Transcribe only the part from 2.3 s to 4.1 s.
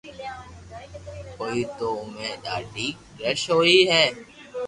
ڌاڌي رݾ ھوئي ھي